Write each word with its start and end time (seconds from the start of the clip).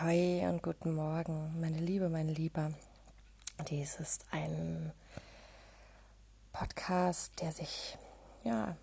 Ahoi 0.00 0.46
und 0.48 0.62
guten 0.62 0.94
Morgen, 0.94 1.60
meine 1.60 1.78
Liebe, 1.78 2.08
mein 2.08 2.28
Lieber. 2.28 2.72
Dies 3.68 3.96
ist 3.96 4.24
ein 4.30 4.92
Podcast, 6.52 7.40
der 7.40 7.52
sich 7.52 7.98
ja 8.42 8.76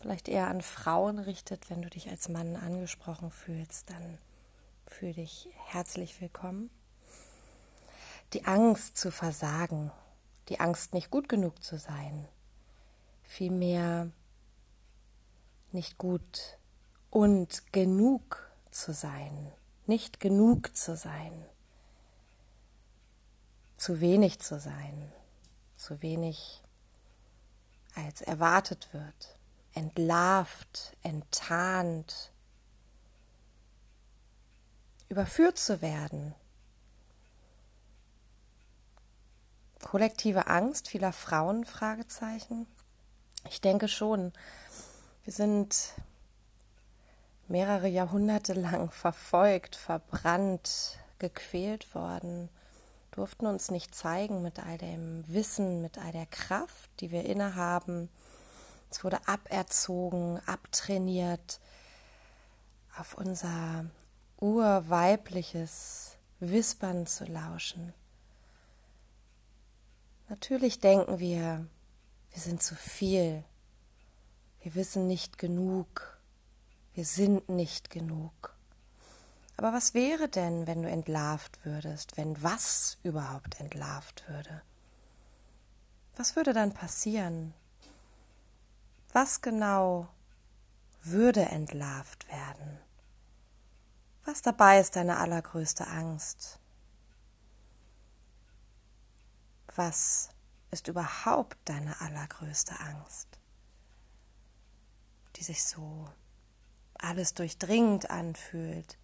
vielleicht 0.00 0.28
eher 0.28 0.48
an 0.48 0.62
Frauen 0.62 1.18
richtet. 1.18 1.70
Wenn 1.70 1.82
du 1.82 1.88
dich 1.88 2.10
als 2.10 2.28
Mann 2.28 2.56
angesprochen 2.56 3.30
fühlst, 3.30 3.88
dann 3.90 4.18
fühl 4.86 5.14
dich 5.14 5.48
herzlich 5.66 6.20
willkommen. 6.20 6.70
Die 8.32 8.44
Angst 8.44 8.98
zu 8.98 9.10
versagen, 9.10 9.90
die 10.48 10.60
Angst 10.60 10.92
nicht 10.92 11.10
gut 11.10 11.28
genug 11.28 11.62
zu 11.62 11.78
sein, 11.78 12.28
vielmehr 13.22 14.10
nicht 15.72 15.98
gut 15.98 16.58
und 17.10 17.72
genug 17.72 18.50
zu 18.70 18.92
sein 18.92 19.52
nicht 19.88 20.20
genug 20.20 20.76
zu 20.76 20.96
sein, 20.96 21.44
zu 23.76 24.00
wenig 24.00 24.40
zu 24.40 24.58
sein, 24.58 25.12
zu 25.76 26.02
wenig 26.02 26.62
als 27.94 28.20
erwartet 28.20 28.92
wird, 28.92 29.38
entlarvt, 29.72 30.96
enttarnt, 31.02 32.32
überführt 35.08 35.58
zu 35.58 35.80
werden. 35.80 36.34
Kollektive 39.82 40.48
Angst 40.48 40.88
vieler 40.88 41.12
Frauen? 41.12 41.64
Fragezeichen. 41.64 42.66
Ich 43.48 43.60
denke 43.60 43.86
schon. 43.88 44.32
Wir 45.22 45.32
sind 45.32 45.94
mehrere 47.48 47.88
Jahrhunderte 47.88 48.54
lang 48.54 48.90
verfolgt, 48.90 49.76
verbrannt, 49.76 50.98
gequält 51.18 51.94
worden, 51.94 52.48
durften 53.10 53.46
uns 53.46 53.70
nicht 53.70 53.94
zeigen 53.94 54.42
mit 54.42 54.58
all 54.58 54.78
dem 54.78 55.24
Wissen, 55.26 55.80
mit 55.80 55.98
all 55.98 56.12
der 56.12 56.26
Kraft, 56.26 56.90
die 57.00 57.10
wir 57.10 57.24
innehaben. 57.24 58.10
Es 58.90 59.02
wurde 59.04 59.26
aberzogen, 59.26 60.40
abtrainiert, 60.46 61.60
auf 62.98 63.14
unser 63.14 63.86
urweibliches 64.38 66.16
Wispern 66.40 67.06
zu 67.06 67.24
lauschen. 67.24 67.94
Natürlich 70.28 70.80
denken 70.80 71.18
wir, 71.18 71.66
wir 72.32 72.42
sind 72.42 72.62
zu 72.62 72.74
viel, 72.74 73.44
wir 74.60 74.74
wissen 74.74 75.06
nicht 75.06 75.38
genug, 75.38 76.15
wir 76.96 77.04
sind 77.04 77.50
nicht 77.50 77.90
genug. 77.90 78.56
Aber 79.58 79.74
was 79.74 79.92
wäre 79.92 80.30
denn, 80.30 80.66
wenn 80.66 80.82
du 80.82 80.88
entlarvt 80.88 81.62
würdest, 81.66 82.16
wenn 82.16 82.42
was 82.42 82.96
überhaupt 83.02 83.60
entlarvt 83.60 84.26
würde? 84.28 84.62
Was 86.16 86.36
würde 86.36 86.54
dann 86.54 86.72
passieren? 86.72 87.52
Was 89.12 89.42
genau 89.42 90.08
würde 91.02 91.44
entlarvt 91.44 92.26
werden? 92.30 92.78
Was 94.24 94.40
dabei 94.40 94.80
ist 94.80 94.96
deine 94.96 95.18
allergrößte 95.18 95.86
Angst? 95.86 96.58
Was 99.74 100.30
ist 100.70 100.88
überhaupt 100.88 101.58
deine 101.66 102.00
allergrößte 102.00 102.80
Angst, 102.80 103.28
die 105.36 105.44
sich 105.44 105.62
so 105.62 106.08
alles 107.06 107.34
durchdringend 107.34 108.10
anfühlt. 108.10 108.98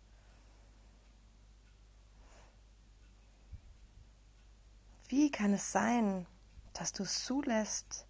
Wie 5.09 5.31
kann 5.31 5.53
es 5.53 5.73
sein, 5.73 6.27
dass 6.73 6.93
du 6.93 7.03
es 7.03 7.25
zulässt, 7.25 8.07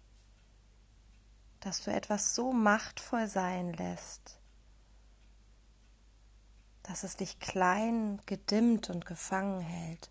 dass 1.59 1.83
du 1.83 1.91
etwas 1.91 2.33
so 2.33 2.53
machtvoll 2.53 3.27
sein 3.27 3.73
lässt, 3.73 4.39
dass 6.83 7.03
es 7.03 7.15
dich 7.15 7.39
klein, 7.39 8.21
gedimmt 8.25 8.89
und 8.89 9.05
gefangen 9.05 9.61
hält? 9.61 10.09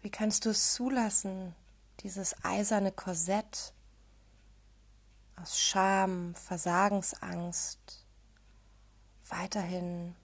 Wie 0.00 0.10
kannst 0.10 0.44
du 0.44 0.50
es 0.50 0.74
zulassen, 0.74 1.54
dieses 2.00 2.44
eiserne 2.44 2.92
Korsett, 2.92 3.74
aus 5.36 5.58
Scham, 5.58 6.34
Versagensangst 6.34 8.04
weiterhin 9.28 10.14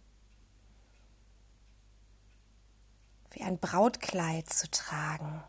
wie 3.31 3.43
ein 3.43 3.59
Brautkleid 3.59 4.49
zu 4.51 4.71
tragen. 4.71 5.43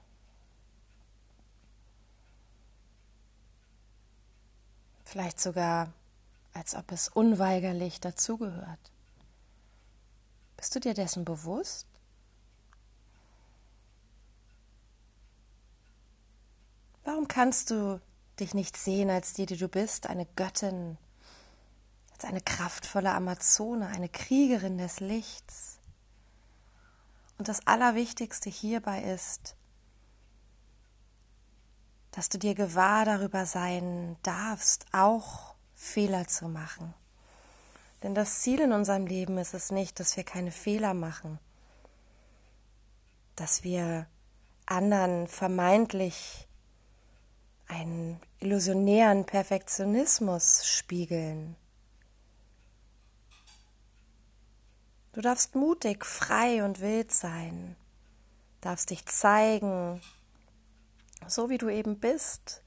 Vielleicht 5.04 5.40
sogar, 5.42 5.92
als 6.54 6.76
ob 6.76 6.92
es 6.92 7.10
unweigerlich 7.10 8.00
dazugehört. 8.00 8.92
Bist 10.56 10.76
du 10.76 10.80
dir 10.80 10.94
dessen 10.94 11.26
bewusst? 11.26 11.88
Warum 17.04 17.28
kannst 17.28 17.72
du 17.72 18.00
dich 18.40 18.54
nicht 18.54 18.78
sehen 18.78 19.10
als 19.10 19.34
die, 19.34 19.46
die 19.46 19.58
du 19.58 19.68
bist, 19.68 20.08
eine 20.08 20.26
Göttin, 20.36 20.98
als 22.14 22.26
eine 22.26 22.42
kraftvolle 22.42 23.12
Amazone, 23.12 23.88
eine 23.88 24.10
Kriegerin 24.10 24.78
des 24.78 25.00
Lichts. 25.00 25.80
Und 27.38 27.48
das 27.48 27.66
Allerwichtigste 27.66 28.50
hierbei 28.50 29.02
ist, 29.02 29.56
dass 32.12 32.30
du 32.30 32.38
dir 32.38 32.56
gewahr 32.56 33.06
darüber 33.06 33.46
sein 33.46 34.18
darfst, 34.22 34.86
auch 34.92 35.56
Fehler 35.74 36.28
zu 36.28 36.48
machen. 36.48 36.94
Denn 38.04 38.16
das 38.16 38.42
Ziel 38.42 38.60
in 38.62 38.72
unserem 38.72 39.06
Leben 39.06 39.38
ist 39.38 39.54
es 39.54 39.72
nicht, 39.72 40.00
dass 40.00 40.18
wir 40.18 40.24
keine 40.24 40.52
Fehler 40.52 40.94
machen, 40.94 41.40
dass 43.36 43.64
wir 43.64 44.08
anderen 44.66 45.28
vermeintlich 45.28 46.48
einen 47.72 48.20
illusionären 48.40 49.26
Perfektionismus 49.26 50.68
spiegeln. 50.68 51.56
Du 55.14 55.22
darfst 55.22 55.56
mutig, 55.56 56.06
frei 56.06 56.64
und 56.64 56.82
wild 56.82 57.14
sein, 57.14 57.76
darfst 58.60 58.90
dich 58.90 59.06
zeigen, 59.06 60.02
so 61.28 61.50
wie 61.50 61.58
du 61.58 61.70
eben 61.70 62.00
bist. 62.00 62.62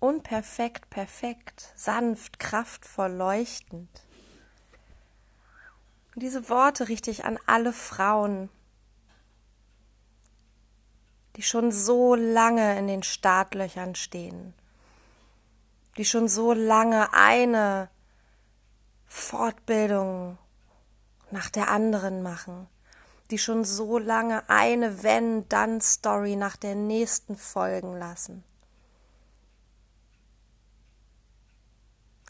Unperfekt, 0.00 0.90
perfekt, 0.90 1.72
sanft, 1.76 2.38
kraftvoll, 2.38 3.12
leuchtend. 3.12 3.88
Und 6.14 6.22
diese 6.22 6.48
Worte 6.48 6.88
richte 6.88 7.10
ich 7.10 7.24
an 7.24 7.38
alle 7.46 7.72
Frauen, 7.72 8.50
die 11.36 11.42
schon 11.42 11.70
so 11.70 12.14
lange 12.14 12.78
in 12.78 12.86
den 12.86 13.02
Startlöchern 13.02 13.94
stehen, 13.94 14.54
die 15.96 16.04
schon 16.04 16.28
so 16.28 16.52
lange 16.52 17.12
eine 17.12 17.90
Fortbildung 19.06 20.38
nach 21.30 21.50
der 21.50 21.68
anderen 21.68 22.22
machen, 22.22 22.68
die 23.30 23.38
schon 23.38 23.64
so 23.64 23.98
lange 23.98 24.48
eine 24.48 25.02
Wenn-Dann-Story 25.02 26.36
nach 26.36 26.56
der 26.56 26.74
nächsten 26.74 27.36
folgen 27.36 27.96
lassen. 27.98 28.44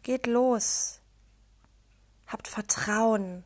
Geht 0.03 0.27
los, 0.27 1.01
habt 2.27 2.49
Vertrauen. 2.49 3.45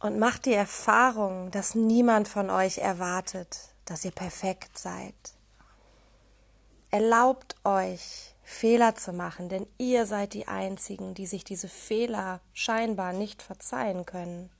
Und 0.00 0.20
macht 0.20 0.46
die 0.46 0.54
Erfahrung, 0.54 1.50
dass 1.50 1.74
niemand 1.74 2.28
von 2.28 2.50
euch 2.50 2.78
erwartet, 2.78 3.74
dass 3.90 4.04
ihr 4.04 4.10
perfekt 4.10 4.78
seid. 4.78 5.14
Erlaubt 6.90 7.54
euch, 7.64 8.34
Fehler 8.42 8.94
zu 8.94 9.12
machen, 9.12 9.48
denn 9.48 9.66
ihr 9.76 10.06
seid 10.06 10.32
die 10.32 10.48
Einzigen, 10.48 11.14
die 11.14 11.26
sich 11.26 11.44
diese 11.44 11.68
Fehler 11.68 12.40
scheinbar 12.54 13.12
nicht 13.12 13.42
verzeihen 13.42 14.06
können. 14.06 14.50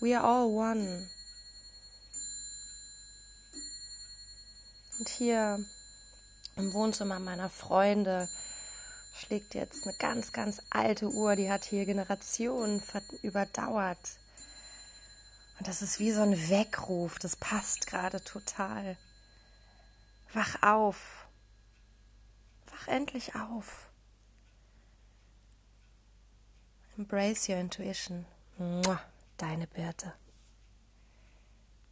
We 0.00 0.18
are 0.18 0.24
all 0.24 0.46
one. 0.46 1.08
Und 4.98 5.08
hier 5.08 5.64
im 6.56 6.72
Wohnzimmer 6.74 7.20
meiner 7.20 7.48
Freunde 7.48 8.28
schlägt 9.14 9.54
jetzt 9.54 9.84
eine 9.86 9.96
ganz, 9.98 10.32
ganz 10.32 10.60
alte 10.70 11.08
Uhr, 11.08 11.36
die 11.36 11.50
hat 11.50 11.64
hier 11.64 11.86
Generationen 11.86 12.82
überdauert. 13.22 14.18
Und 15.62 15.68
das 15.68 15.80
ist 15.80 16.00
wie 16.00 16.10
so 16.10 16.22
ein 16.22 16.50
Weckruf, 16.50 17.20
das 17.20 17.36
passt 17.36 17.86
gerade 17.86 18.20
total. 18.24 18.96
Wach 20.32 20.60
auf. 20.60 21.28
Wach 22.66 22.88
endlich 22.88 23.36
auf. 23.36 23.88
Embrace 26.98 27.48
your 27.48 27.58
intuition. 27.58 28.26
Deine 29.36 29.68
Birte. 29.68 30.12